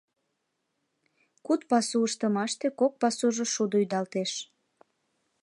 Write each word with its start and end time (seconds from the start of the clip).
Куд 1.45 1.61
пасу 1.69 1.97
ыштымаште 2.07 2.67
кок 2.79 2.93
пасужо 3.01 3.43
шудо 3.53 3.75
ӱдалтеш. 3.83 4.31